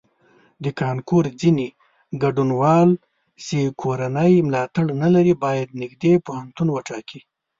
د 0.63 0.65
کانکور 0.79 1.25
ځینې 1.41 1.67
ګډونوال 2.23 2.89
چې 3.45 3.59
کورنی 3.81 4.31
ملاتړ 4.47 4.85
نه 5.01 5.09
لري 5.15 5.33
باید 5.43 5.77
نږدې 5.81 6.13
پوهنتون 6.25 6.67
وټاکي. 6.71 7.21